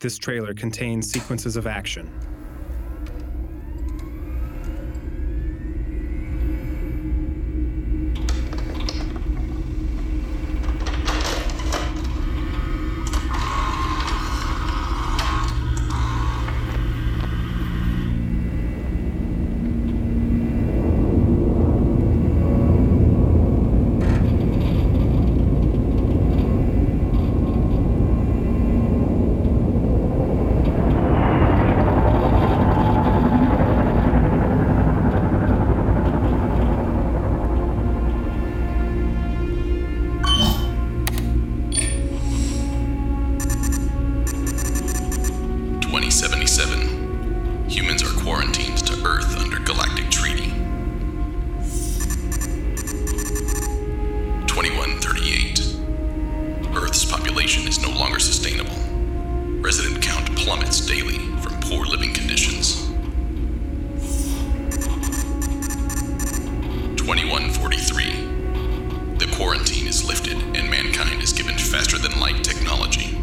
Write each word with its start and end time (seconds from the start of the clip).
This 0.00 0.16
trailer 0.16 0.54
contains 0.54 1.10
sequences 1.10 1.56
of 1.56 1.66
action. 1.66 2.10
Daily 60.90 61.18
from 61.40 61.54
poor 61.60 61.86
living 61.86 62.12
conditions. 62.12 62.88
2143. 66.96 69.18
The 69.18 69.26
quarantine 69.36 69.86
is 69.86 70.04
lifted 70.04 70.36
and 70.56 70.68
mankind 70.68 71.22
is 71.22 71.32
given 71.32 71.56
faster 71.56 71.96
than 71.96 72.18
light 72.18 72.42
technology. 72.42 73.16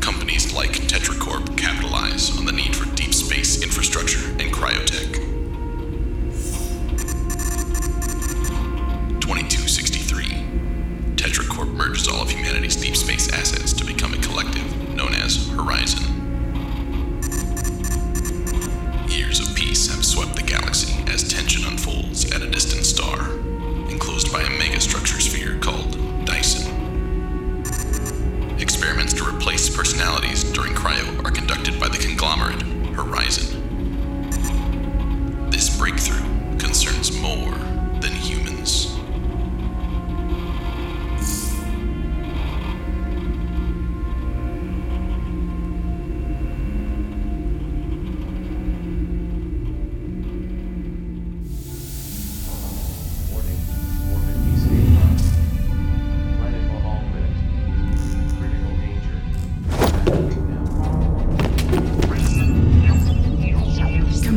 Companies 0.00 0.54
like 0.54 0.70
Tetracorp 0.88 1.58
capitalize 1.58 2.34
on 2.38 2.46
the 2.46 2.52
need 2.52 2.74
for 2.74 2.86
deep 2.96 3.12
space 3.12 3.62
infrastructure 3.62 4.30
and 4.40 4.50
cryotech. 4.50 5.16
2263. 9.20 10.24
Tetracorp 11.16 11.70
merges 11.74 12.08
all 12.08 12.22
of 12.22 12.30
humanity's 12.30 12.76
deep 12.76 12.96
space 12.96 13.30
assets 13.34 13.74
to 13.74 13.84
become 13.84 14.14
a 14.14 14.18
collective 14.18 14.94
known 14.94 15.14
as 15.14 15.46
Horizon. 15.50 16.05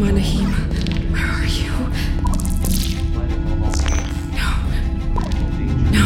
Come 0.10 0.18
on, 0.18 0.24
Nahim. 0.24 0.50
Where 1.12 1.30
are 1.30 1.46
you? 1.46 1.70
Planet 3.14 3.38
above 3.38 3.62
all 3.62 3.70
limits. 3.70 4.02
No. 4.34 4.50
No. 5.94 6.04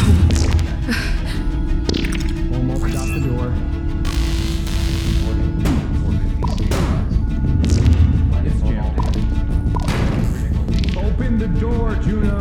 Almost 2.54 2.96
out 2.96 3.08
the 3.08 3.20
door. 3.24 3.48
Warning, 5.24 5.54
orbit 6.04 6.32
destabilized. 6.38 7.16
Planet 8.28 8.52
above 8.52 8.76
all 8.84 8.92
limits. 8.92 9.32
Critical 10.36 10.64
danger. 10.66 11.00
Open 11.00 11.32
the 11.38 11.48
door, 11.58 11.88
Juno. 11.94 12.40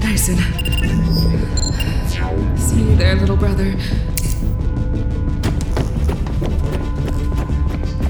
Dyson. 0.00 0.55
Little 3.36 3.54
brother. 3.54 3.72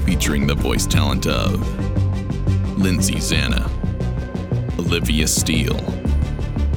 Featuring 0.05 0.47
the 0.47 0.55
voice 0.55 0.85
talent 0.85 1.27
of 1.27 1.59
Lindsay 2.77 3.15
Zanna, 3.15 3.67
Olivia 4.79 5.27
Steele, 5.27 5.79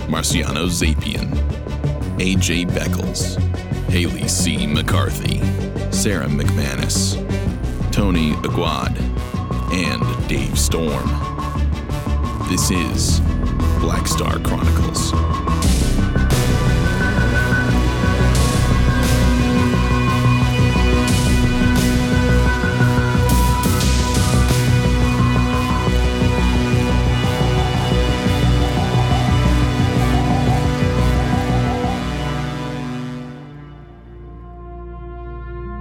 Marciano 0.09 0.69
Zapian, 0.69 1.31
AJ 2.19 2.71
Beckles, 2.71 3.39
Haley 3.89 4.27
C. 4.27 4.67
McCarthy, 4.67 5.39
Sarah 5.93 6.27
McManus, 6.27 7.15
Tony 7.93 8.33
Aguad, 8.33 8.97
and 9.73 10.29
Dave 10.29 10.59
Storm. 10.59 11.09
This 12.49 12.71
is 12.71 13.21
Black 13.81 14.07
Star 14.09 14.39
Chronicles. 14.41 15.13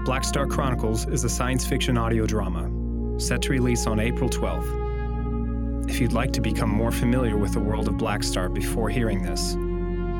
Black 0.09 0.23
Star 0.23 0.47
Chronicles 0.47 1.07
is 1.07 1.23
a 1.23 1.29
science 1.29 1.67
fiction 1.67 1.95
audio 1.95 2.25
drama 2.25 2.67
set 3.19 3.43
to 3.43 3.51
release 3.51 3.85
on 3.85 3.99
April 3.99 4.27
12th. 4.27 5.87
If 5.87 6.01
you'd 6.01 6.13
like 6.13 6.33
to 6.33 6.41
become 6.41 6.71
more 6.71 6.91
familiar 6.91 7.37
with 7.37 7.53
the 7.53 7.59
world 7.59 7.87
of 7.87 7.99
Black 7.99 8.23
Star 8.23 8.49
before 8.49 8.89
hearing 8.89 9.21
this, 9.21 9.53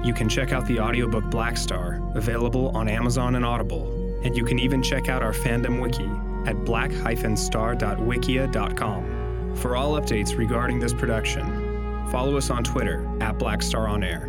you 0.05 0.13
can 0.13 0.29
check 0.29 0.51
out 0.51 0.67
the 0.67 0.79
audiobook 0.79 1.31
Black 1.31 1.57
Star, 1.57 2.07
available 2.13 2.69
on 2.77 2.87
Amazon 2.87 3.33
and 3.33 3.43
Audible, 3.43 4.21
and 4.23 4.37
you 4.37 4.45
can 4.45 4.59
even 4.59 4.83
check 4.83 5.09
out 5.09 5.23
our 5.23 5.33
fandom 5.33 5.81
wiki 5.81 6.07
at 6.47 6.63
black-star.wikia.com. 6.65 9.55
For 9.55 9.75
all 9.75 9.99
updates 9.99 10.37
regarding 10.37 10.79
this 10.79 10.93
production, 10.93 12.05
follow 12.11 12.37
us 12.37 12.51
on 12.51 12.63
Twitter 12.63 13.09
at 13.21 13.39
Black 13.39 13.63
Star 13.63 13.87
On 13.87 14.03
Air. 14.03 14.25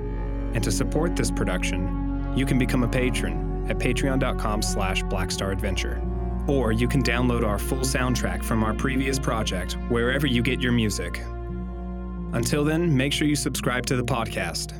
And 0.54 0.65
to 0.65 0.72
support 0.72 1.16
this 1.16 1.31
production, 1.31 2.32
you 2.34 2.47
can 2.47 2.59
become 2.59 2.82
a 2.82 2.88
patron 2.88 3.50
at 3.69 3.78
patreon.com 3.78 4.62
slash 4.62 5.03
blackstaradventure. 5.04 6.06
Or 6.48 6.72
you 6.72 6.88
can 6.88 7.03
download 7.03 7.47
our 7.47 7.59
full 7.59 7.81
soundtrack 7.81 8.43
from 8.43 8.65
our 8.65 8.75
previous 8.75 9.19
project 9.19 9.75
wherever 9.88 10.26
you 10.26 10.43
get 10.43 10.60
your 10.60 10.72
music. 10.72 11.22
Until 12.32 12.65
then, 12.65 12.97
make 12.97 13.12
sure 13.12 13.26
you 13.26 13.37
subscribe 13.37 13.87
to 13.87 13.97
the 13.97 14.04
podcast. 14.04 14.72